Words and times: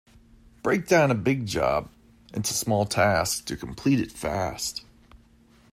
Break 0.63 0.87
down 0.87 1.11
a 1.11 1.13
big 1.13 1.45
job 1.45 1.87
into 2.33 2.55
small 2.55 2.85
tasks 2.87 3.39
to 3.41 3.55
complete 3.55 3.99
it 3.99 4.11
fast. 4.11 4.83